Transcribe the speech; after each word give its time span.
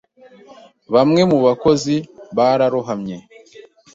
Bamwe 0.93 1.21
mu 1.31 1.37
bakozi 1.45 1.95
bararohamye. 2.37 3.17